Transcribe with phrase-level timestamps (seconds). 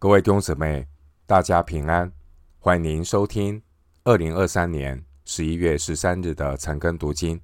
[0.00, 0.88] 各位弟兄姊妹，
[1.26, 2.10] 大家平安！
[2.58, 3.62] 欢迎您收听
[4.02, 7.38] 二零二三年十一月十三日的晨更读经。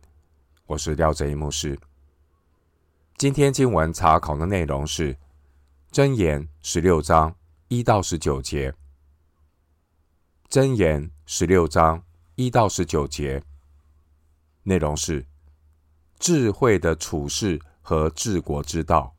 [0.65, 1.79] 我是廖哲一牧师。
[3.19, 5.15] 今天经文查考的内容是
[5.93, 7.37] 《箴言》十六章
[7.69, 8.73] 一到十九节，
[10.49, 12.03] 《箴言》十六章
[12.37, 13.43] 一到十九节
[14.63, 15.27] 内容是
[16.19, 19.15] 智慧的处世和治国之道。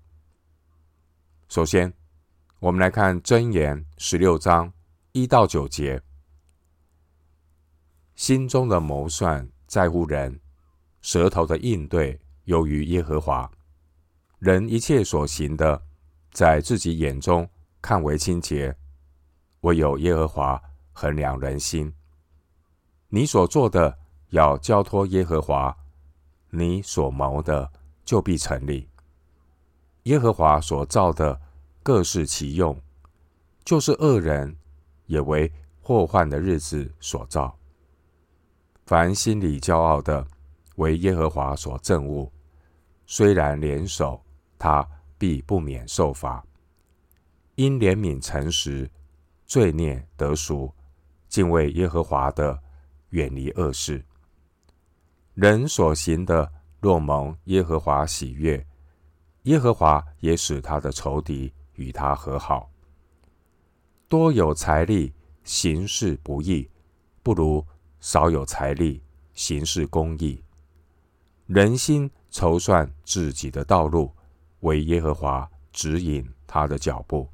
[1.48, 1.94] 首先，
[2.60, 4.74] 我们来看箴言十六章
[5.12, 6.02] 一到九节：
[8.16, 10.40] 心中的谋算在乎人，
[11.00, 13.52] 舌头的应对由于耶和华。
[14.40, 15.84] 人一切所行的，
[16.32, 17.48] 在自己眼中
[17.80, 18.76] 看为清洁，
[19.62, 20.60] 唯有耶和华
[20.94, 21.94] 衡量人心。
[23.10, 25.78] 你所做的要交托耶和华，
[26.50, 27.72] 你所谋的
[28.04, 28.90] 就必成立。
[30.06, 31.40] 耶和华所造的。
[31.88, 32.78] 各适其用，
[33.64, 34.54] 就是恶人
[35.06, 35.50] 也为
[35.82, 37.58] 祸患的日子所造。
[38.86, 40.28] 凡心里骄傲的，
[40.76, 42.30] 为耶和华所憎恶。
[43.06, 44.22] 虽然联手，
[44.60, 44.86] 他
[45.18, 46.46] 必不免受罚。
[47.56, 48.92] 因怜悯诚实，
[49.46, 50.70] 罪孽得赎，
[51.30, 52.62] 敬畏耶和华的，
[53.12, 54.04] 远离恶事。
[55.36, 58.68] 人所行的，若蒙耶和华喜悦，
[59.44, 61.54] 耶和华也使他的仇敌。
[61.78, 62.70] 与他和好，
[64.08, 66.70] 多有财力行事不义，
[67.24, 67.66] 不如
[68.00, 69.02] 少有财力
[69.34, 70.44] 行事公义。
[71.46, 74.12] 人心筹算自己的道路，
[74.60, 77.28] 为耶和华指引他的脚步。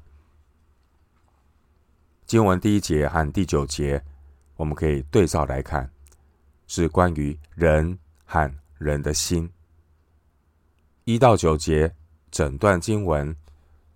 [2.26, 4.02] 经文第一节和第九节，
[4.56, 5.90] 我们可以对照来看，
[6.66, 9.50] 是关于人和人的心。
[11.04, 11.94] 一到九节，
[12.30, 13.34] 整段经文。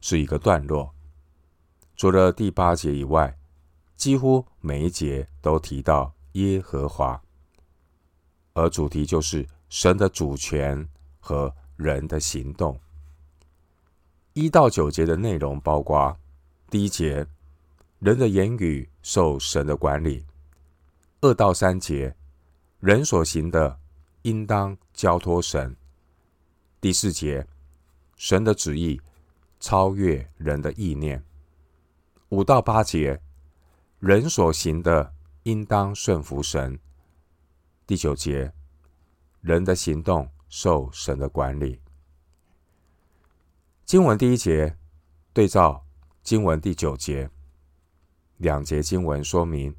[0.01, 0.95] 是一个段落，
[1.97, 3.37] 除了第八节以外，
[3.97, 7.21] 几乎每一节都提到耶和华，
[8.53, 12.79] 而主题就是神的主权和人的行动。
[14.35, 16.17] 一到九节的内容包括：
[16.71, 17.27] 第一节，
[17.99, 20.25] 人的言语受神的管理；
[21.21, 22.15] 二到三节，
[22.79, 23.81] 人所行的
[24.23, 25.75] 应当交托神；
[26.81, 27.49] 第四节，
[28.17, 29.01] 神的旨意。
[29.61, 31.25] 超越人的意念。
[32.29, 33.21] 五到八节，
[33.99, 35.15] 人所行的
[35.45, 36.79] 应当顺服神。
[37.87, 38.53] 第九节，
[39.41, 41.81] 人的行动受神的管理。
[43.85, 44.77] 经文第一节
[45.33, 45.85] 对照
[46.23, 47.31] 经文第九节，
[48.37, 49.75] 两节经文说明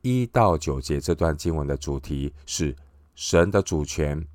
[0.00, 2.74] 一到九节这段经文的主题是
[3.14, 4.26] 神的主权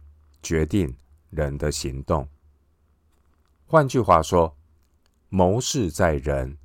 [0.43, 0.95] 决定
[1.31, 2.27] 人的行动。
[3.65, 4.55] 换句话说。
[5.29, 6.57] 谋事在人，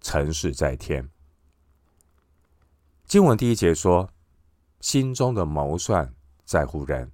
[0.00, 1.08] 成事在天。
[3.06, 4.08] 经文第一节说
[4.80, 7.10] ：“心中的谋算在乎人。”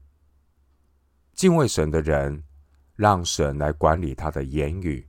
[1.32, 2.44] 敬畏神的人，
[2.96, 5.08] 让神来管理他的言语。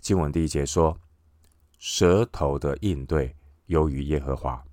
[0.00, 0.98] 经文第一节说
[1.78, 3.36] ：“舌头的应对
[3.66, 4.64] 由于耶和华。”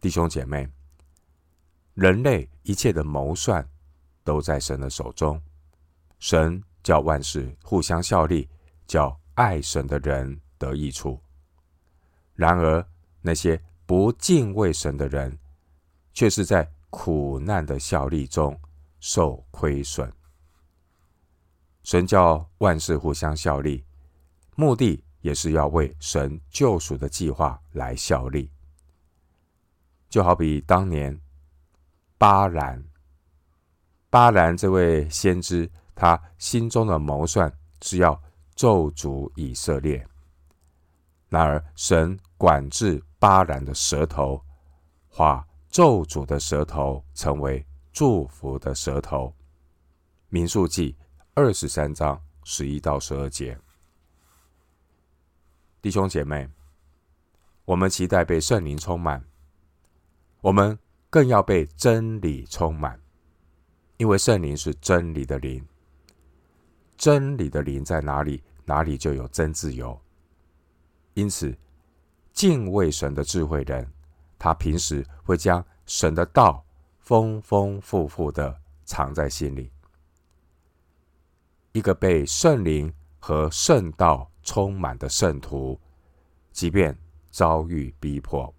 [0.00, 0.70] 弟兄姐妹，
[1.94, 3.68] 人类一切的谋算
[4.22, 5.42] 都在神的手中，
[6.20, 6.62] 神。
[6.82, 8.48] 叫万事互相效力，
[8.86, 11.20] 叫爱神的人得益处。
[12.34, 12.86] 然而，
[13.20, 15.38] 那些不敬畏神的人，
[16.12, 18.58] 却是在苦难的效力中
[18.98, 20.10] 受亏损。
[21.82, 23.84] 神叫万事互相效力，
[24.56, 28.50] 目的也是要为神救赎的计划来效力。
[30.08, 31.20] 就好比当年
[32.18, 32.82] 巴兰，
[34.08, 35.70] 巴兰这位先知。
[36.00, 37.52] 他心中的谋算
[37.82, 38.18] 是要
[38.54, 40.02] 咒诅以色列，
[41.28, 44.42] 然而神管制巴兰的舌头，
[45.10, 47.62] 化咒诅的舌头成为
[47.92, 49.30] 祝福的舌头。
[50.30, 50.96] 民数记
[51.34, 53.58] 二十三章十一到十二节。
[55.82, 56.48] 弟兄姐妹，
[57.66, 59.22] 我们期待被圣灵充满，
[60.40, 60.78] 我们
[61.10, 62.98] 更要被真理充满，
[63.98, 65.62] 因为圣灵是真理的灵。
[67.00, 69.98] 真理的灵在哪里，哪里就有真自由。
[71.14, 71.56] 因此，
[72.34, 73.90] 敬畏神的智慧人，
[74.38, 76.62] 他平时会将神的道
[76.98, 78.54] 丰丰富富的
[78.84, 79.72] 藏在心里。
[81.72, 85.80] 一个被圣灵和圣道充满的圣徒，
[86.52, 86.94] 即便
[87.30, 88.54] 遭遇逼迫，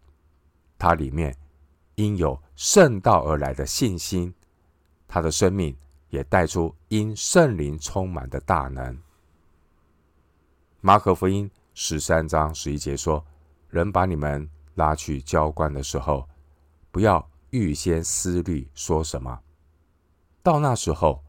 [0.80, 1.38] 他里面
[1.94, 4.34] 因有圣道而来的信心，
[5.08, 5.78] 他的生命。
[6.10, 9.02] 也带出因圣灵充满的大能。
[10.82, 13.26] 马可福音十三章十一节说
[13.72, 14.46] ：“人把你们
[14.76, 16.28] 拉去交官的时候，
[16.92, 19.40] 不要预先思虑说什么。
[20.44, 21.24] 到那时候，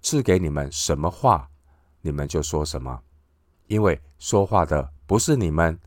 [0.00, 1.46] 赐给你们什么话，
[2.00, 3.02] 你们就说什么，
[3.66, 5.78] 因为说话的不是你们，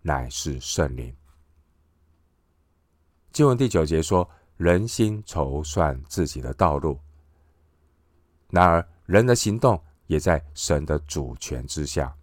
[0.00, 1.14] 乃是圣灵。”
[3.32, 4.26] 经文第九节说
[4.56, 6.98] ：“人心筹算自己的道路，
[8.52, 12.14] 然而人的行动也在神的主权之下。”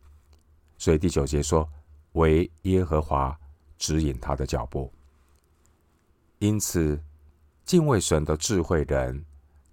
[0.78, 1.70] 所以第九节说
[2.14, 3.38] ：“为耶和华
[3.78, 4.90] 指引他的脚步。”
[6.40, 6.98] 因此，
[7.66, 9.26] 敬畏神的智慧人，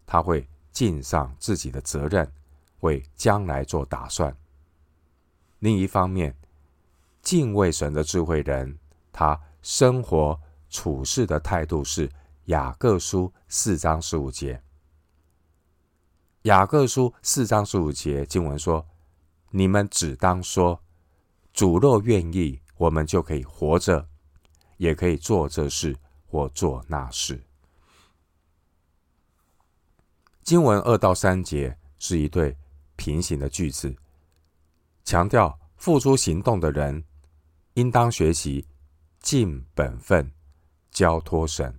[0.05, 2.29] 他会尽上自己的责任，
[2.81, 4.37] 为将来做打算。
[5.61, 6.35] 另一方面，
[7.23, 8.77] 敬畏神的智慧人，
[9.13, 12.11] 他生活处事的态度是
[12.47, 14.61] 雅各书四章十五节。
[16.47, 18.87] 雅各书四章十五节经文说
[19.51, 20.81] ：“你们只当说。”
[21.53, 24.07] 主若愿意，我们就可以活着，
[24.77, 27.43] 也可以做这事或做那事。
[30.45, 32.57] 经文二到三节是一对
[32.95, 33.97] 平行的句子，
[35.03, 37.03] 强调付出行动的人
[37.75, 38.65] 应当学习
[39.19, 40.31] 尽本分，
[40.93, 41.77] 交托神。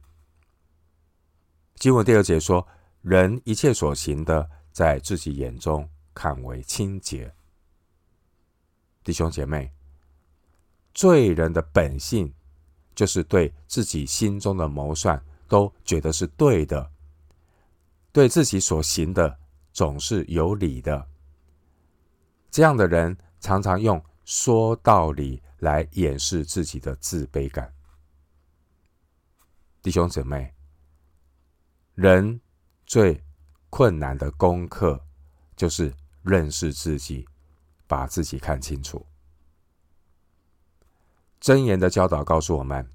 [1.76, 2.68] 经文第二节说：
[3.02, 7.34] 人一切所行的，在自己眼中看为清洁。
[9.04, 9.74] 弟兄姐妹，
[10.94, 12.32] 罪人的本性
[12.94, 16.92] 就是对自己心中的谋算都觉得是对的，
[18.12, 19.40] 对自己所行的
[19.74, 21.08] 总是有理的。
[22.52, 27.74] 这样的人常常用说道理来掩饰自己的自卑感。
[29.82, 30.54] 弟兄姊妹，
[31.96, 32.40] 人
[32.86, 33.20] 最
[33.70, 35.06] 困难的功课
[35.56, 35.94] 就是
[36.24, 37.28] 认识自己。
[37.90, 39.08] 把自己看清楚。
[41.40, 42.86] 箴言的教导告诉我们：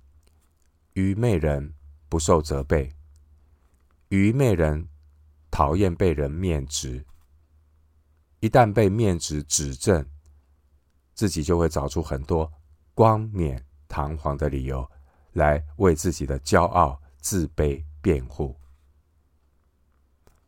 [0.93, 1.73] 愚昧人
[2.11, 2.95] 不受责备，
[4.11, 4.87] 愚昧人
[5.51, 7.07] 讨厌被人面质。
[8.41, 10.07] 一旦被面质指正，
[11.15, 12.53] 自己就会找出很多
[12.93, 14.87] 冠冕堂皇的理由
[15.33, 18.55] 来为自己的骄傲、自卑辩护。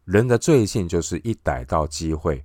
[0.05, 2.45] 人的罪性就是一逮到机会。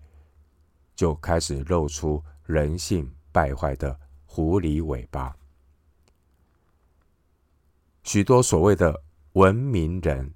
[0.95, 5.33] 就开始露出人性败坏的狐狸尾巴。
[8.03, 9.01] 许多所谓的
[9.31, 10.29] 文明人，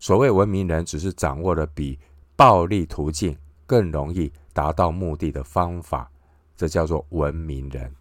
[0.00, 1.96] 所谓文明人，只是掌握了比
[2.34, 6.10] 暴力途径更容易达到目的的方法，
[6.56, 7.94] 这叫做文明人。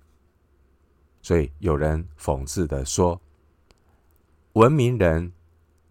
[1.21, 3.21] 所以有人讽刺的说，
[4.53, 5.31] 文明人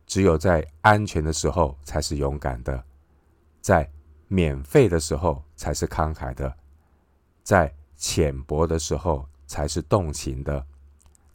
[0.07, 2.85] 只有在安全的时候才是勇敢的，
[3.61, 3.91] 在。
[4.29, 6.53] 免费的时候才是慷慨的，
[7.45, 10.67] 在浅薄的时候才是动情的，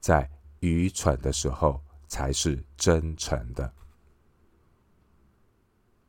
[0.02, 0.30] 在
[0.60, 3.72] 愚蠢的时候才是真诚的。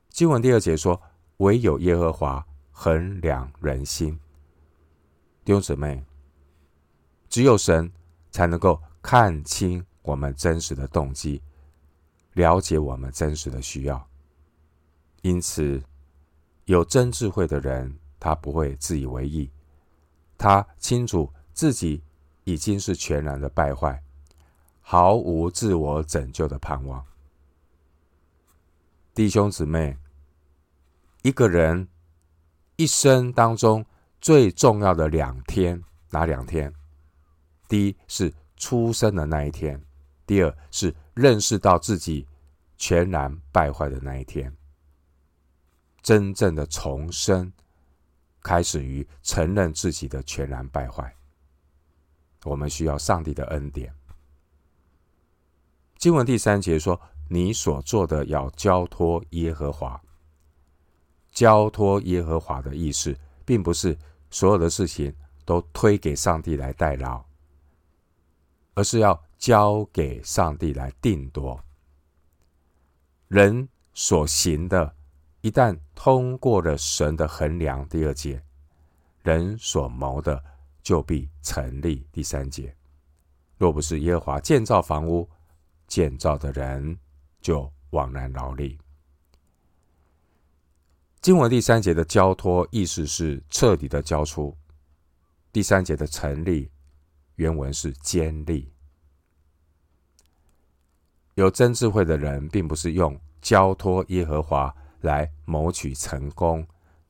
[0.08, 1.00] 经文第二节说
[1.38, 4.18] ：“唯有耶和华衡量人心。”
[5.46, 6.04] 弟兄姊妹，
[7.28, 7.92] 只有神
[8.32, 11.40] 才能够看清我们真实的动机，
[12.34, 14.08] 了解我们真实的需要，
[15.22, 15.82] 因此。
[16.66, 19.50] 有真智慧的人，他不会自以为意，
[20.38, 22.00] 他清楚自己
[22.44, 24.00] 已经是全然的败坏，
[24.80, 27.04] 毫无自我拯救的盼望。
[29.12, 29.98] 弟兄姊妹，
[31.22, 31.88] 一个人
[32.76, 33.84] 一生当中
[34.20, 36.72] 最重要的两天，哪两天？
[37.68, 39.84] 第一是出生的那一天，
[40.32, 42.26] 第二是认识到自己
[42.78, 44.50] 全然败坏的那一天。
[46.00, 47.52] 真正的重生，
[48.42, 51.14] 开始于承认自己的全然败坏。
[52.44, 53.92] 我们需要上帝的恩典。
[55.98, 56.98] 经文第三节说
[57.28, 60.00] ：“你所做的要交托耶和华。”
[61.30, 63.94] 交托耶和华的意思，并不是
[64.30, 67.22] 所有的事情都推给上帝来代劳，
[68.72, 71.60] 而是要交给上帝来定夺。
[73.26, 74.94] 人所行的。
[75.40, 78.40] 一旦通过了神的衡量，第二节，
[79.24, 80.40] 人所谋的
[80.80, 82.06] 就必成立。
[82.12, 82.72] 第三节，
[83.58, 85.28] 若不是耶和华建造房屋，
[85.88, 86.96] 建造的人
[87.40, 88.78] 就枉然劳力。
[91.20, 94.56] 经文第三节的交托意思是彻底的交出，
[95.50, 96.70] 第三节的成立
[97.34, 98.71] 原文是坚立。
[101.34, 104.74] 有真智慧的人，并不是用交托耶和华。
[105.02, 106.64] 来谋取成功，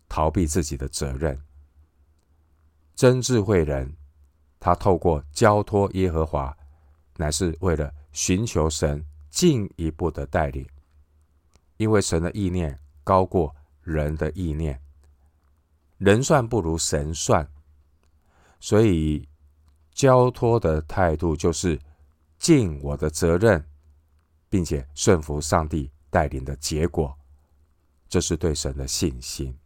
[0.08, 1.38] 逃避自己的责任。
[2.94, 3.94] 真智慧人，
[4.58, 6.56] 他透过交托耶和华，
[7.18, 10.66] 乃是为了寻求神进一步的带领，
[11.76, 14.80] 因为神的意念高过人的意念，
[15.98, 17.46] 人算不如神算，
[18.58, 19.28] 所以
[19.92, 21.78] 交托的态度就是
[22.38, 23.62] 尽我的责任，
[24.52, 27.16] 并且顺服上帝带领的结果，
[28.06, 29.56] 这是对神的信心。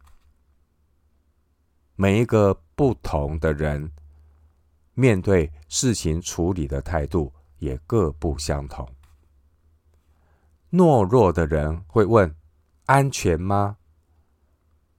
[1.97, 3.91] 每一个不同的人，
[4.93, 8.87] 面对事情处理的态度也各不相同。
[10.71, 12.33] 懦弱的人会问
[12.87, 13.75] ：“安全吗？”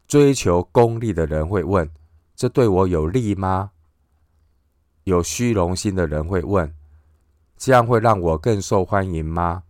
[0.07, 1.91] 追求功利的人会问
[2.37, 3.71] ：“这对我有利吗？”
[5.05, 6.75] 有虚荣心的人会问
[7.57, 9.63] ：“这样会让我更受欢迎吗？”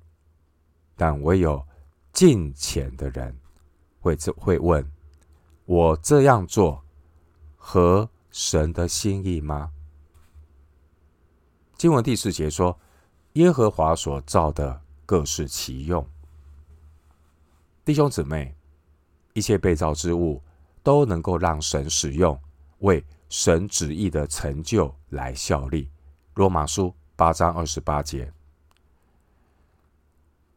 [0.99, 1.65] 但唯有
[2.13, 3.35] 敬虔的人
[4.01, 4.87] 会会问
[5.65, 6.85] ：“我这样做。”
[7.61, 9.71] 合神的心意吗？
[11.77, 12.79] 经文第四节说
[13.35, 16.05] ：“耶和华所造的各适其用。”
[17.85, 18.55] 弟兄姊妹，
[19.35, 20.43] 一切被造之物
[20.83, 22.39] 都能够让神使用，
[22.79, 25.91] 为神旨意的成就来效力。
[26.35, 28.33] 罗马书八章二十八节，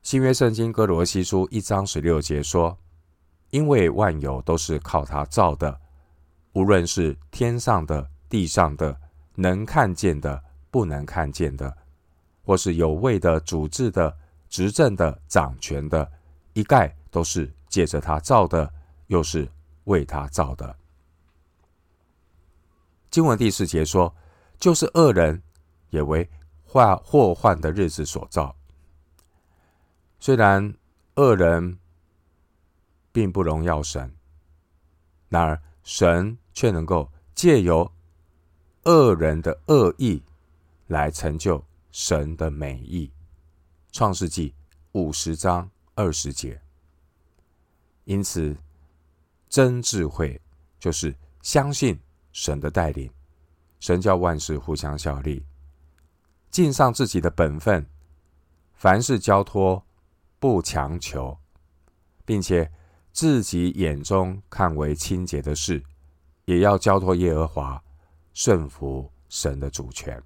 [0.02, 2.76] 新约圣经哥罗西书一章十六节说
[3.52, 5.80] ：“因为万有都是靠他造的。”
[6.54, 9.00] 无论是天上的、地上的，
[9.36, 11.78] 能看见的、不能看见的，
[12.44, 14.18] 或是有位的、主治的、
[14.50, 16.12] 执政的、掌权的，
[16.54, 18.70] 一概都是借着他造的，
[19.08, 19.48] 又是
[19.84, 20.76] 为他造的。
[23.12, 24.14] 经文第四节说
[24.60, 25.42] ：“就是恶人，
[25.92, 26.28] 也为
[26.66, 28.54] 患祸患的日子所造。”
[30.22, 30.74] 虽然
[31.16, 31.78] 恶人
[33.12, 34.16] 并不荣耀神，
[35.28, 36.38] 然而神。
[36.54, 37.90] 却能够借由
[38.84, 40.22] 恶人的恶意
[40.88, 41.64] 来成就
[41.94, 43.10] 神的美意。
[43.90, 44.54] 创世纪
[44.92, 46.62] 五十章二十节。
[48.04, 48.54] 因此，
[49.48, 50.42] 真智慧
[50.78, 51.98] 就是相信
[52.34, 53.10] 神的带领，
[53.80, 55.46] 神叫万事互相效力，
[56.50, 57.88] 尽上自己的本分，
[58.74, 59.86] 凡事交托，
[60.42, 61.38] 不强求，
[62.26, 62.72] 并且
[63.12, 65.84] 自己眼中看为清洁的事。
[66.46, 67.82] 也要交托耶和华，
[68.34, 70.22] 顺服神的主权。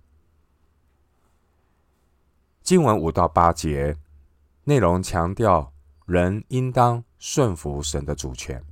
[2.64, 3.96] 经文五到八节
[4.64, 5.72] 内容强调
[6.06, 8.64] 人应当顺服神的主权。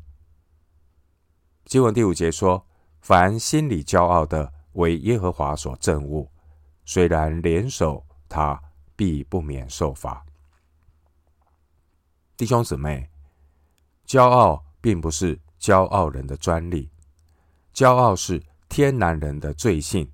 [1.66, 2.66] 经文第五节说
[3.02, 6.26] ：“凡心里骄傲的，为耶和华所憎恶，
[6.86, 8.60] 虽然联手，他
[8.96, 10.26] 必不免受罚。”
[12.44, 13.10] 弟兄姊妹，
[14.06, 16.90] 骄傲并不是骄傲人的专利。
[17.74, 20.12] 骄傲是天然人的罪性，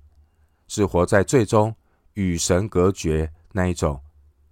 [0.68, 1.74] 是活在罪中
[2.12, 4.00] 与神隔绝那一种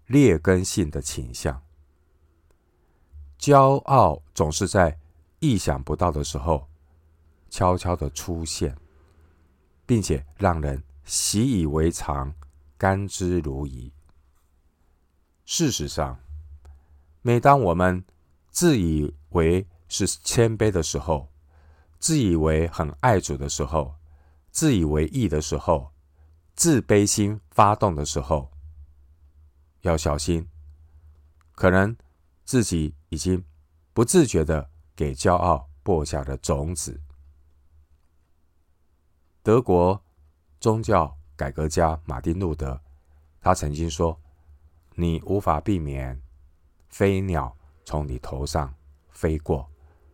[0.08, 1.62] 劣根性的倾向。
[3.38, 4.98] 骄傲总是在
[5.38, 6.66] 意想不到的时候
[7.48, 8.76] 悄悄的出现，
[9.86, 12.34] 并且让人习以为常、
[12.76, 13.88] 甘之如饴。
[15.44, 16.18] 事实上，
[17.22, 18.04] 每当我们
[18.50, 21.28] 自以为是谦卑的时候，
[21.98, 23.94] 自以为很爱主的时候，
[24.50, 25.92] 自以为义的时候，
[26.54, 28.50] 自卑心发动的时候，
[29.82, 30.48] 要小心，
[31.54, 31.96] 可能
[32.44, 33.44] 自己已经
[33.92, 37.00] 不自觉的给骄傲播下了种子。
[39.42, 40.00] 德国
[40.60, 42.80] 宗教改革家马丁路德，
[43.40, 44.20] 他曾经说
[44.94, 46.20] ：“你无法避免
[46.88, 48.74] 飞鸟从你头上
[49.10, 49.68] 飞过，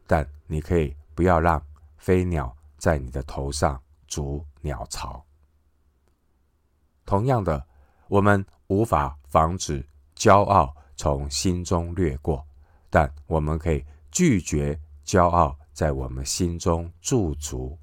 [0.07, 1.63] 但你可以不要让。”
[1.97, 5.25] 飞鸟在你的头上筑鸟巢。
[7.07, 7.67] 同样的，
[8.09, 9.83] 我们无法防止
[10.15, 12.47] 骄傲从心中掠过，
[12.91, 17.79] 但我们可以拒绝骄傲在我们心中驻足。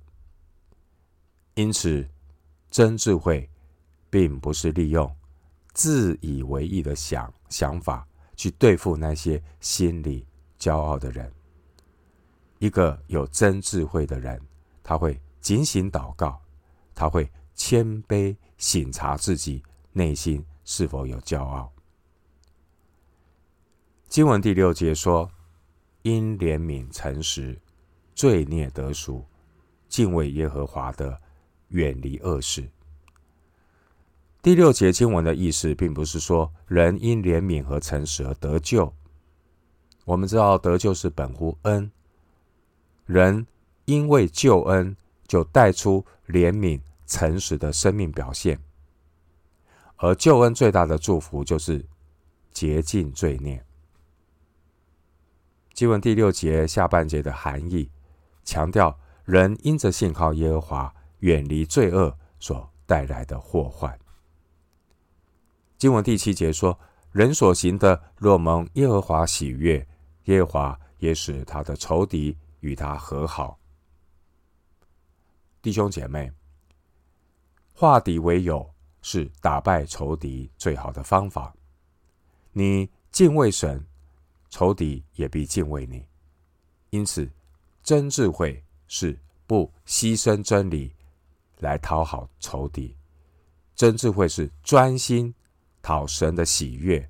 [1.55, 2.07] 因此，
[2.69, 3.50] 真智慧
[4.07, 5.17] 并不是利用
[5.74, 8.07] 自以为意的想想法
[8.41, 10.25] 去对付那些心里
[10.57, 11.31] 骄傲的人。
[12.57, 14.41] 一个有真智慧的人，
[14.81, 16.41] 他会警醒祷告，
[16.95, 21.71] 他会谦卑省察自己内心是否有骄傲。
[24.07, 25.29] 经文第六节说
[26.01, 27.55] ：“因怜悯诚实，
[28.15, 29.24] 罪孽得赎，
[29.88, 31.21] 敬畏耶和华的，
[31.67, 32.67] 远离恶事。”
[34.41, 38.91] 第六节经文的意思，并不是说人因怜悯和诚实而得救。
[40.03, 41.91] 我们知道得救是本乎恩。
[43.05, 43.45] 人
[43.86, 48.60] 因为救恩就带出怜悯、诚实的生命表现。
[49.98, 51.86] 而救恩最大的祝福就是
[52.51, 53.63] 洁净罪孽。
[55.75, 57.91] 经文第六节下半节的含义，
[58.43, 64.00] 强调人因着信靠耶和华，远离罪恶所带来的祸患。
[65.81, 66.79] 经文第七节说，
[67.11, 69.83] 人所行的若蒙耶和华喜悦，
[70.25, 73.57] 耶和华也使他的仇敌与他和好。
[75.59, 76.31] 弟兄姐妹，
[77.73, 78.71] 化敌为友。
[79.01, 81.51] 是打败仇敌最好的方法。
[82.51, 83.83] 你敬畏神，
[84.51, 86.05] 仇敌也必敬畏你。
[86.91, 87.27] 因此，
[87.81, 90.93] 真智慧是不牺牲真理
[91.57, 92.95] 来讨好仇敌。
[93.75, 95.33] 真智慧是专心
[95.81, 97.09] 讨神的喜悦，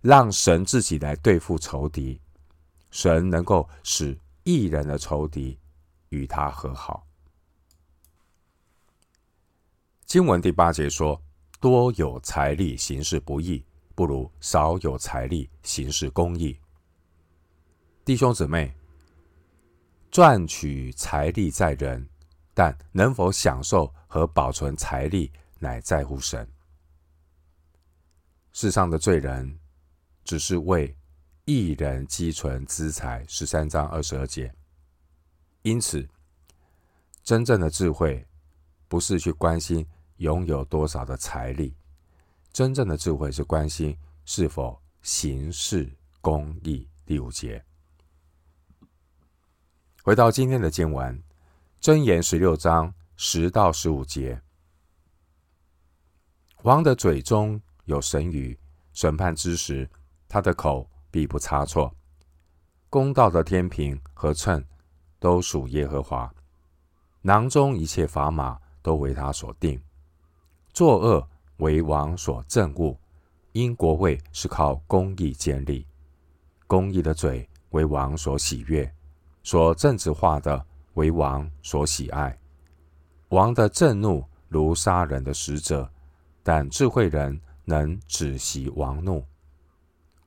[0.00, 2.20] 让神自己来对付仇敌。
[2.90, 5.58] 神能够使一人的仇敌
[6.10, 7.06] 与他和好。
[10.06, 11.20] 经文第八节说
[11.58, 13.64] ：“多有财力行事不义，
[13.96, 16.56] 不如少有财力行事公义。”
[18.04, 18.72] 弟兄姊妹，
[20.10, 22.06] 赚取财力在人，
[22.52, 26.48] 但能否享受和保存财力，乃在乎神。
[28.54, 29.58] 世上的罪人，
[30.22, 30.96] 只是为
[31.44, 33.26] 一人积存资财。
[33.26, 34.54] 十三章二十二节。
[35.62, 36.08] 因此，
[37.24, 38.24] 真正的智慧，
[38.86, 39.84] 不是去关心。
[40.18, 41.74] 拥有多少的财力？
[42.52, 46.88] 真正的智慧是关心是否行事公义。
[47.04, 47.62] 第五节，
[50.04, 51.20] 回到今天的经文，
[51.80, 54.40] 箴言十六章十到十五节。
[56.62, 58.58] 王的嘴中有神语，
[58.92, 59.88] 审判之时，
[60.28, 61.94] 他的口必不差错。
[62.88, 64.64] 公道的天平和秤
[65.18, 66.32] 都属耶和华，
[67.22, 69.80] 囊中一切砝码都为他所定。
[70.72, 72.96] 作恶为王所憎恶，
[73.52, 75.86] 因国位是靠公义建立。
[76.66, 78.92] 公义的嘴为王所喜悦，
[79.42, 82.36] 说正直话的为王所喜爱。
[83.28, 85.90] 王的震怒如杀人的使者，
[86.42, 89.24] 但智慧人能止息王怒。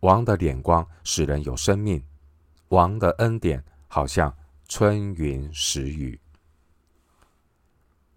[0.01, 2.03] 王的脸光使人有生命，
[2.69, 4.35] 王的恩典好像
[4.67, 6.19] 春云时雨。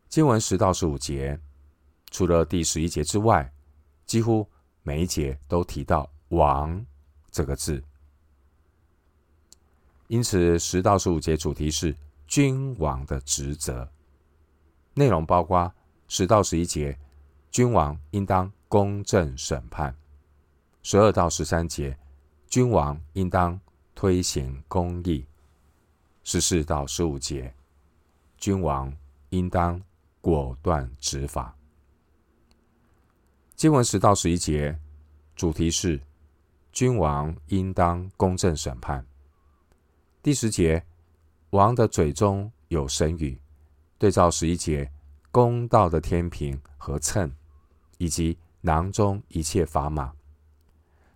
[0.09, 1.41] 经文十到十五节。
[2.13, 3.53] 除了第十一节之外，
[4.05, 4.45] 几乎
[4.83, 6.85] 每一节都提到“王”
[7.31, 7.81] 这个字。
[10.09, 13.89] 因此，十到十五节主题是君王的职责，
[14.95, 15.73] 内容包括
[16.09, 16.99] 十到十一节，
[17.53, 19.93] 君王应当公正审判；
[20.85, 21.99] 十二到十三节，
[22.47, 23.61] 君王应当
[23.97, 25.27] 推行公义；
[26.23, 27.53] 十四到十五节，
[28.37, 28.97] 君王
[29.31, 29.83] 应当
[30.21, 31.53] 果断执法。
[33.57, 34.79] 经文十到十一节，
[35.35, 36.01] 主题是
[36.71, 39.05] 君王应当公正审判。
[40.23, 40.81] 第十节，
[41.51, 43.37] 王的嘴中有神语，
[43.99, 44.89] 对照十一节，
[45.33, 47.29] 公道的天平和秤，
[47.99, 50.15] 以及囊中一切砝码，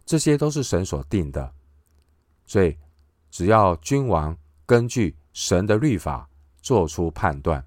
[0.05, 1.53] 这些都是神所定的。
[2.47, 2.77] 所以，
[3.31, 6.29] 只要君王根据神的律法
[6.61, 7.65] 做出判断，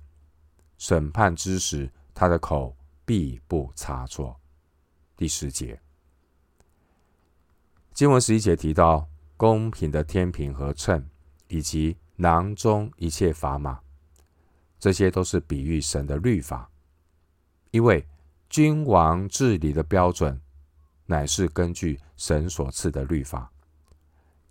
[0.78, 4.40] 审判之时，他的口必不差错。
[5.16, 5.80] 第十节，
[7.94, 11.04] 经文十一节提到公平的天平和秤，
[11.48, 13.80] 以及囊中一切砝码，
[14.80, 16.70] 这些都是比喻神的律法。
[17.72, 18.08] 因为
[18.50, 20.40] 君王治理的标准，
[21.06, 23.52] 乃是根据神所赐的律法，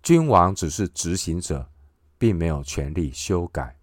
[0.03, 1.67] 君王只是执行者，
[2.17, 3.75] 并没有权利修改。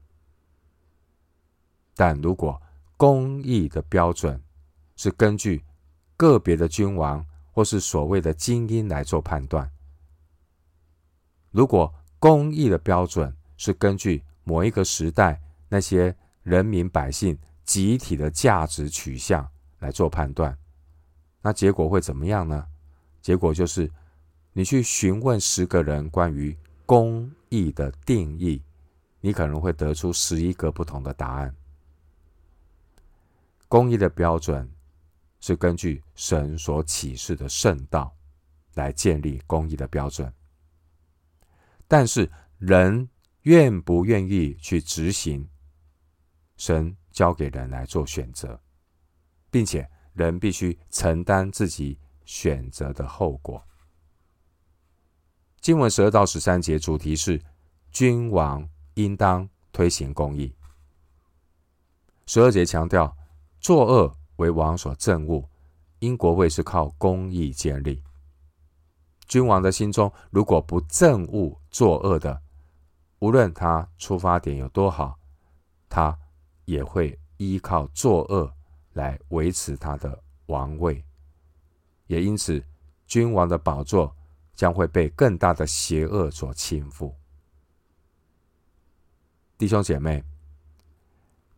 [1.94, 2.60] 但如果
[2.96, 4.40] 公义的标准
[4.96, 5.64] 是根据
[6.16, 9.70] 个别的君王或是所谓的精英来做判断。
[11.50, 19.48] 如果公义的标准是根据某一个时代那些人民百姓集体的价值取向
[19.84, 20.56] 来做判断，
[21.42, 22.66] 那结果会怎么样呢？
[23.20, 23.90] 结果就是
[24.54, 28.62] 你去询问十个人关于公义的定义，
[29.20, 31.54] 你可能会得出十一个不同的答案。
[33.68, 34.68] 公义的标准。
[35.46, 38.16] 是根据神所启示的圣道
[38.76, 40.32] 来建立公义的标准，
[41.86, 43.06] 但是人
[43.42, 45.46] 愿不愿意去执行，
[46.56, 48.58] 神交给人来做选择，
[49.54, 53.64] 并且人必须承担自己选择的后果。
[55.60, 57.40] 经文十二到十三节主题是
[57.92, 60.52] 君王应当推行公义。
[62.26, 63.16] 十二节强调，
[63.60, 65.48] 作恶为王所憎恶，
[66.00, 68.02] 因国位是靠公义建立。
[69.28, 72.42] 君王的心中如果不憎恶作恶的，
[73.20, 75.16] 无论他出发点有多好，
[75.88, 76.18] 他
[76.64, 78.52] 也会依靠作恶
[78.94, 81.04] 来维持他的王位。
[82.06, 82.62] 也因此，
[83.06, 84.14] 君王的宝座
[84.54, 87.12] 将会被更大的邪恶所倾覆。
[89.56, 90.22] 弟兄姐妹，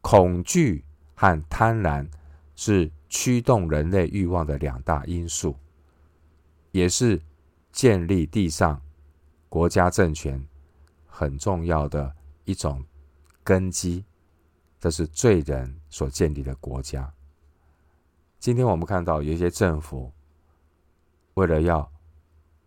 [0.00, 2.06] 恐惧和贪婪
[2.54, 5.56] 是驱动人类欲望的两大因素，
[6.72, 7.20] 也是
[7.72, 8.80] 建立地上
[9.48, 10.40] 国家政权
[11.06, 12.84] 很重要的一种
[13.42, 14.04] 根基。
[14.78, 17.12] 这是罪人所建立的国家。
[18.46, 20.12] 今天我们看到有一些政府，
[21.34, 21.90] 为了要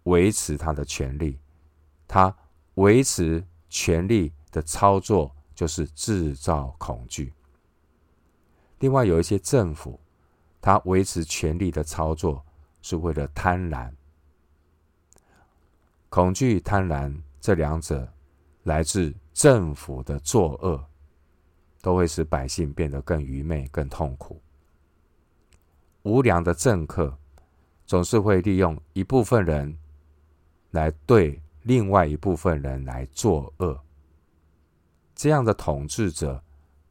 [0.04, 1.39] 维持他的权力，
[2.06, 2.36] 他
[2.74, 7.34] 维持权力的操作就是制造恐惧。
[8.80, 9.98] 另外有一些政府，
[10.60, 12.44] 他维持权力的操作
[12.82, 13.89] 是为了贪婪。
[16.10, 18.06] 恐惧、贪婪这两者
[18.63, 20.86] 来自政府的作恶，
[21.82, 24.42] 都会使百姓变得更愚昧、更痛苦。
[26.03, 27.17] 无良的政客
[27.85, 29.77] 总是会利用一部分人
[30.71, 33.79] 来对另外一部分人来作恶。
[35.15, 36.41] 这样的统治者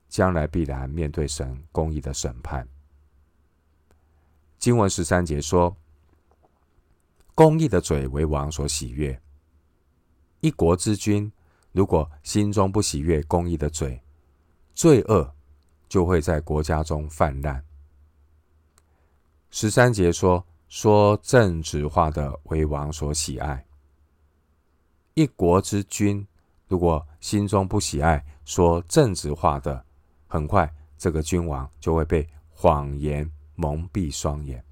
[0.08, 2.68] 将来必然面对神公义的审判。
[4.58, 5.74] 经文十三节说
[7.34, 9.18] ：“公义的嘴为王所喜悦。
[10.40, 11.30] 一国之君
[11.72, 14.02] 如果心中不喜悦公义的嘴，
[14.74, 15.32] 罪恶
[15.88, 17.64] 就会在国家中泛滥。”
[19.50, 23.64] 十三节说：“说正直话的为王所喜爱。
[25.14, 26.26] 一国之君。”
[26.68, 29.82] 如果心中不喜爱说正直话的，
[30.26, 34.62] 很快这个君王就会被谎言蒙蔽双眼。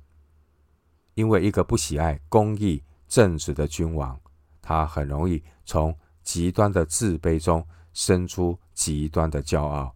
[1.15, 4.21] 因为一个不喜爱公义正直的君王，
[4.61, 9.95] 他很容易从极端的自卑中生出极端的骄傲。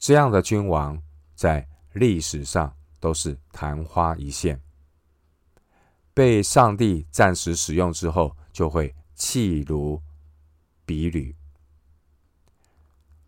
[0.00, 1.00] 这样的君王
[1.36, 4.62] 在历史上都是昙花一现，
[6.14, 10.00] 被上帝暂时使用之后，就会弃如
[10.86, 11.34] 敝履。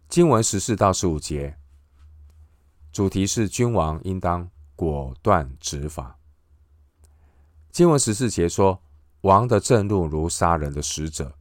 [0.08, 1.58] 经文十四到十五节，
[2.92, 6.20] 主题是君王应当果断执法。
[7.72, 8.80] 经文十四节说，
[9.22, 11.36] 王的震怒如杀人的使者，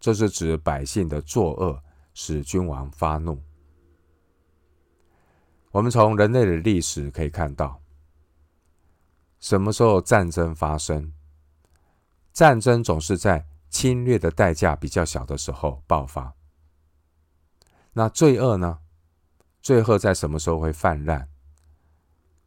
[0.00, 1.82] 这是指百姓的作恶
[2.14, 3.42] 使君王发怒。
[5.74, 7.82] 我们从人类的历史可以看到，
[9.40, 11.12] 什么时候战争发生？
[12.32, 16.32] 战争总是在侵略的代价比较小的时候爆发，
[17.92, 18.78] 那罪恶呢？
[19.62, 21.28] 罪恶在什么时候会泛滥？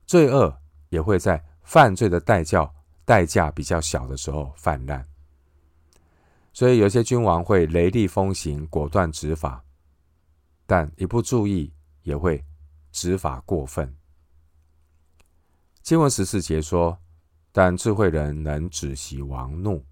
[0.05, 2.71] 罪恶也会在犯罪的代价
[3.03, 5.05] 代价比较小的时候泛滥。
[6.53, 9.61] 所以有些君王会雷厉风行、果断执法，
[10.65, 12.41] 但一不注意也会
[12.91, 13.95] 执法过分。
[15.81, 16.97] 经文十四节说
[17.51, 19.85] ：“但智慧人能止息王怒。”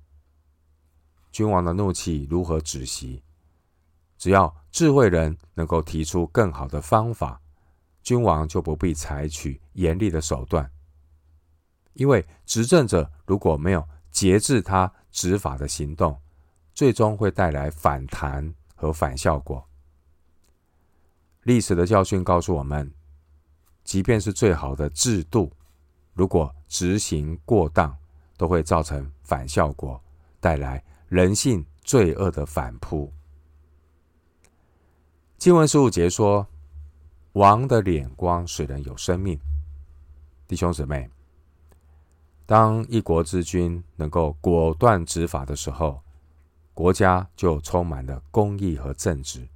[1.31, 3.23] 君王的怒气如何止息？
[4.17, 7.41] 只要智慧人能够提出更好的方法，
[8.01, 10.71] 君王就不必采取严厉的手段。
[11.93, 16.17] 因为执政者如果没有节制他执法的行动，
[16.73, 19.65] 最终会带来反弹和反效果。
[21.45, 22.91] 历史的教训告诉我们，
[23.83, 25.51] 即便是最好的制度，
[26.13, 27.95] 如果执行过当，
[28.37, 29.99] 都会造成反效果，
[30.39, 30.83] 带来。
[31.07, 33.13] 人性罪恶的反扑。
[35.37, 36.45] 经文十五节说
[37.33, 39.39] ：“王的脸光使人有生命。”
[40.47, 41.07] 弟兄姊妹，
[42.47, 46.01] 当一国之君能够果断执法的时候，
[46.73, 49.47] 国家就充满了公义和正直，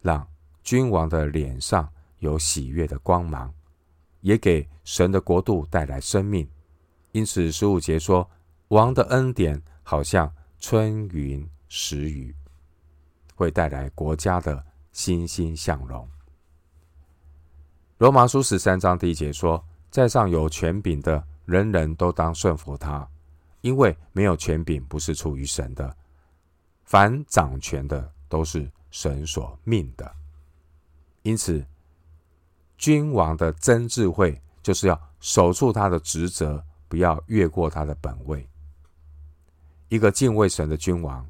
[0.00, 0.26] 让
[0.62, 3.52] 君王的脸上有喜悦的光芒，
[4.20, 6.48] 也给神的国度带来生命。
[7.12, 8.28] 因此，十五节说
[8.68, 12.36] ：“王的恩典好像。”春云时雨
[13.34, 16.06] 会带来国家的欣欣向荣。
[17.96, 23.08] 罗马书十三章第一节说：“在上有权柄的，人人都当顺服他，
[23.62, 25.96] 因为没有权柄不是出于神的。
[26.84, 30.14] 凡掌权的都是神所命的。
[31.22, 31.64] 因此，
[32.78, 38.48] 君王的真智慧就是要守住他的职责，不要越过他的本位。”
[39.88, 41.28] 一个敬畏神的君王，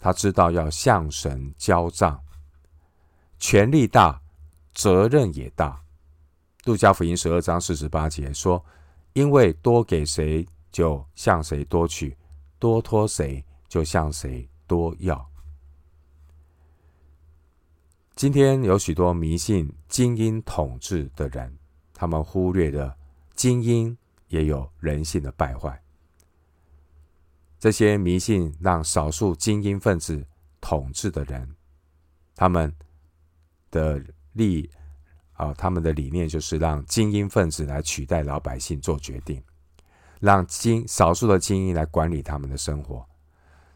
[0.00, 2.20] 他知道要向神交账，
[3.38, 4.20] 权力大
[4.74, 5.80] 责任也大。
[6.64, 8.64] 路加福音十二章四十八节说
[9.14, 12.16] ：“因为多给谁，就向谁多取；
[12.58, 15.24] 多托谁，就向谁多要。”
[18.22, 21.58] 今天有许多迷信精英统治的人，
[21.92, 22.96] 他们忽略了
[23.34, 25.82] 精英也有人性的败坏。
[27.58, 30.24] 这些迷信让少数精英分子
[30.60, 31.52] 统治的人，
[32.36, 32.72] 他们
[33.72, 34.00] 的
[34.34, 34.70] 利。
[35.32, 39.42] 啊，他们的理念就是让精英分子来取代老百姓做决定，
[40.20, 43.04] 让精少数的精英来管理他们的生活。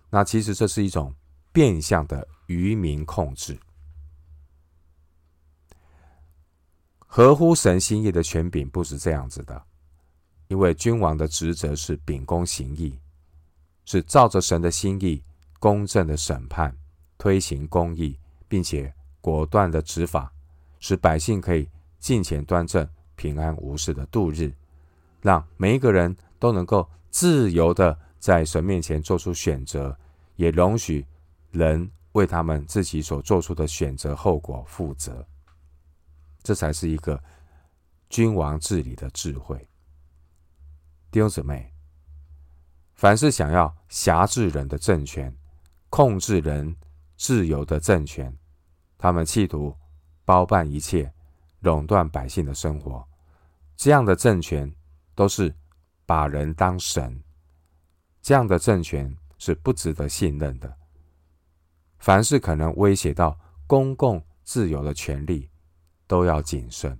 [0.08, 1.12] 那其实这是一种
[1.50, 3.58] 变相的愚民控制。
[7.16, 9.62] 合乎神心意的权柄不是这样子的，
[10.48, 12.94] 因为君王的职责是秉公行义，
[13.86, 15.22] 是照着神的心意
[15.58, 16.76] 公正的审判，
[17.16, 20.30] 推行公义，并且果断的执法。
[20.78, 21.66] 使百姓可以
[21.98, 24.52] 尽前端正、平安无事的度日，
[25.22, 29.96] 让每一个人都能够自由的在神面前做出选择，
[30.34, 31.02] 也容许
[31.50, 35.26] 人为他们自己所做出的选择后果负责。
[36.46, 37.20] 这才是一个
[38.08, 39.68] 君王治理的智慧。
[41.10, 41.74] 弟兄姊妹，
[42.94, 45.36] 凡是想要辖制人的政权、
[45.90, 46.76] 控制人
[47.16, 48.32] 自由的政权，
[48.96, 49.76] 他们企图。
[50.24, 51.14] 包办一切，
[51.60, 53.06] 垄断百姓的生活，
[53.76, 54.74] 这样的政权
[55.14, 55.54] 都是
[56.04, 57.22] 把人当神，
[58.20, 60.76] 这样的政权是不值得信任的。
[62.00, 65.48] 凡是可能威胁到公共自由的权利，
[66.06, 66.98] 都要谨慎。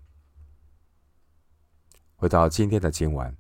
[2.17, 3.37] 回到今天的经文，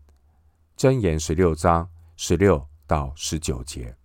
[0.76, 3.96] 箴言十六章十六到十九节，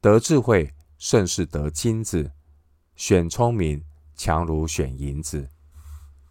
[0.00, 2.32] 得智慧胜是得金子，
[2.94, 3.84] 选聪明。
[4.18, 5.46] 强如选银子，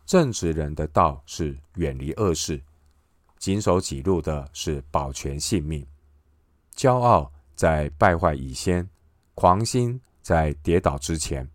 [0.08, 2.60] 正直人的道是远离恶事，
[3.38, 5.86] 谨守己路的是保全性命。
[6.76, 8.90] 骄傲在败坏以先，
[9.36, 11.48] 狂心在跌倒之前。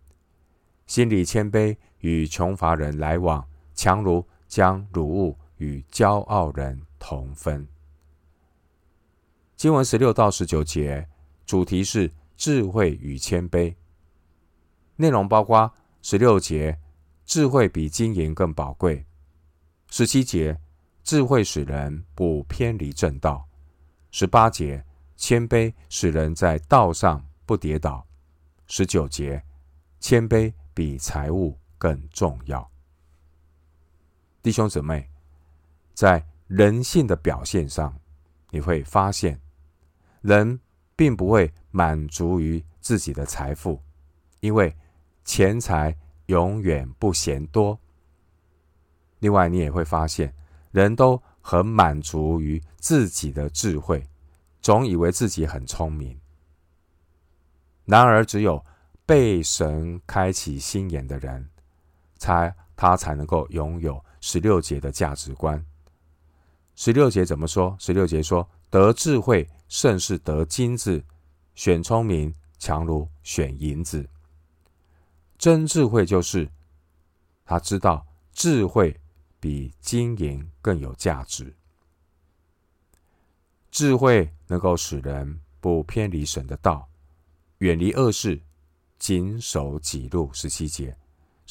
[0.87, 7.67] 心里谦卑与穷乏人来往，强如将掳物与骄傲人同分。
[9.55, 11.07] 经文十六到十九节，
[11.45, 13.73] 主题是智慧与谦卑，
[14.95, 15.71] 内容包括。
[16.03, 16.75] 十六节，
[17.25, 19.05] 智慧比金银更宝贵。
[19.91, 20.59] 十七节，
[21.03, 23.47] 智慧使人不偏离正道。
[24.09, 24.83] 十八节，
[25.15, 28.03] 谦卑使人在道上不跌倒。
[28.65, 29.39] 十九节，
[29.99, 32.69] 谦卑比财物更重要。
[34.43, 35.09] 弟兄姊妹，
[35.95, 37.99] 在人性的表现上，
[38.51, 39.41] 你会发现，
[40.21, 40.59] 人
[40.95, 43.81] 并不会满足于自己的财富，
[44.41, 44.71] 因为。
[45.23, 47.79] 钱财永远不嫌多。
[49.19, 50.33] 另外，你也会发现，
[50.71, 54.03] 人都很满足于自己的智慧，
[54.61, 56.19] 总以为自己很聪明。
[57.85, 58.65] 然而，只有
[59.05, 61.47] 被神开启心眼的人，
[62.21, 65.65] 才他才能够拥有十六节的价值观。
[66.75, 67.75] 十六节怎么说？
[67.79, 71.03] 十六节说：“得智慧胜是得金子，
[71.55, 74.07] 选聪明强如选银子。”
[75.39, 76.47] 真智慧就是
[77.43, 78.95] 他知道智慧
[79.39, 81.51] 比金银更有价值。
[83.71, 86.87] 智慧能够使人不偏离神的道，
[87.57, 88.39] 远离恶事，
[88.99, 90.29] 谨守己路。
[90.33, 90.95] 十七节，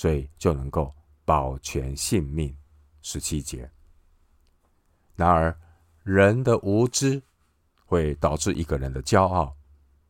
[0.01, 2.57] 所以就能够保全性命。
[3.03, 3.71] 十七节。
[5.15, 5.55] 然而，
[6.05, 7.23] 人的无知
[7.85, 9.55] 会导致一个人的骄傲，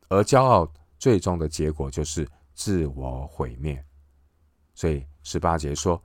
[0.08, 2.28] 而骄傲最终的结果就是。
[2.52, 3.82] 自我毁灭，
[4.74, 6.02] 所以十八节说：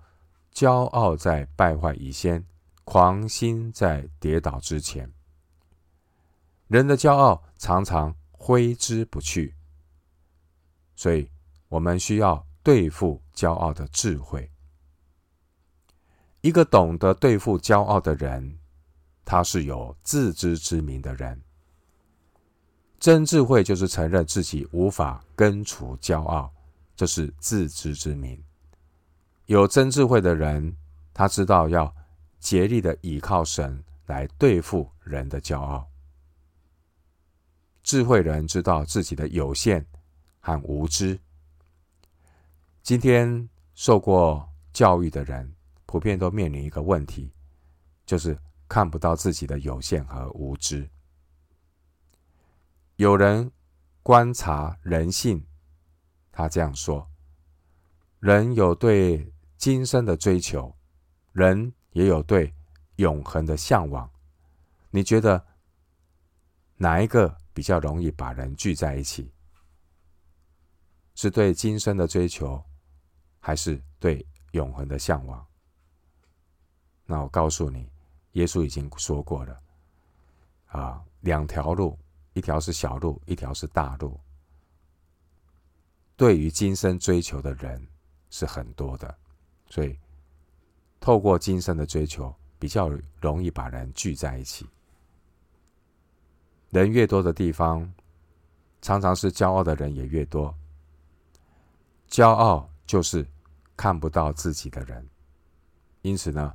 [0.54, 2.42] 骄傲在败坏以先，
[2.86, 5.12] 狂心在跌倒之前。
[6.68, 9.54] 人的骄傲常常挥之不去，
[10.96, 11.30] 所以
[11.68, 14.50] 我们需要对付骄傲的智慧。
[16.42, 18.58] 一个懂得对付骄傲的人，
[19.24, 21.40] 他是有自知之明的人。
[23.00, 26.52] 真智慧就是承认自己无法根除骄傲，
[26.96, 28.44] 这是自知之明。
[29.46, 30.76] 有真智慧的人，
[31.14, 31.94] 他知道要
[32.40, 35.88] 竭力的倚靠神来对付人的骄傲。
[37.84, 39.86] 智慧人知道自己的有限
[40.40, 41.20] 和无知。
[42.86, 45.56] 今天受过教育的人，
[45.88, 47.34] 普遍都面临一个问题，
[48.06, 50.88] 就是看不到自己的有限和无知。
[52.98, 53.52] 有人
[54.04, 55.44] 观察人性，
[56.32, 57.10] 他这样说：
[58.20, 60.78] 人有对今生的追求，
[61.32, 62.54] 人也有对
[62.98, 64.08] 永恒的向往。
[64.92, 65.44] 你觉得
[66.76, 69.34] 哪一个比较容易把人聚在一起？
[71.16, 72.64] 是对今生的追求，
[73.46, 75.46] 还是对永恒的向往？
[77.06, 77.88] 那我告诉你，
[78.32, 79.62] 耶稣已经说过了，
[80.70, 81.96] 啊，两条路，
[82.34, 84.20] 一条是小路，一条是大路。
[86.18, 87.88] 对于今生追求的人
[88.32, 89.16] 是很多的，
[89.70, 89.96] 所以
[91.00, 92.90] 透过今生的追求，比较
[93.22, 94.68] 容易把人聚在一起。
[96.72, 97.94] 人越多的地方，
[98.82, 100.52] 常常是骄傲的人也越多。
[102.10, 103.24] 骄傲就是
[103.76, 105.08] 看不到自己的人，
[106.02, 106.54] 因此呢，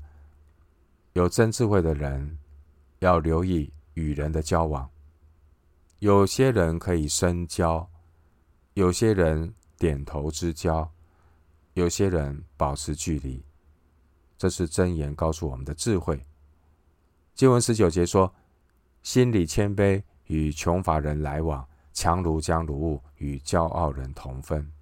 [1.12, 2.38] 有真智慧的人
[3.00, 4.88] 要留意与人的交往。
[5.98, 7.88] 有些人可以深交，
[8.74, 10.90] 有些人点头之交，
[11.74, 13.44] 有些人保持距离。
[14.38, 16.24] 这是箴言告诉我们的智慧。
[17.34, 18.34] 经文十九节说
[19.02, 24.72] ：“心里谦卑，与穷乏人来往，强如将如物与骄傲人同分。”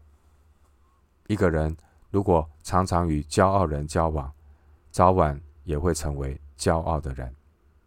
[1.26, 1.76] 一个人
[2.10, 4.32] 如果常常与骄傲人交往，
[4.90, 7.34] 早晚也会成为骄傲的人，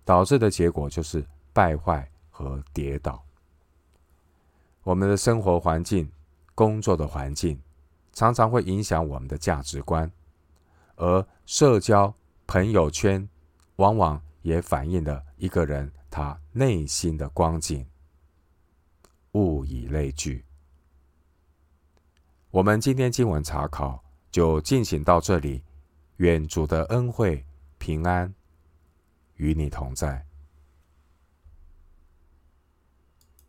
[0.05, 3.23] 导致的结果就是败坏和跌倒。
[4.83, 6.11] 我们的生活环境、
[6.55, 7.59] 工作的环境，
[8.13, 10.11] 常常会影响我们的价值观，
[10.95, 12.13] 而社交
[12.45, 13.27] 朋友圈，
[13.77, 17.85] 往往也反映了一个人他内心的光景。
[19.33, 20.43] 物以类聚。
[22.49, 25.61] 我们今天经文查考就进行到这里，
[26.17, 27.45] 愿主的恩惠
[27.77, 28.33] 平安
[29.35, 30.25] 与你同在。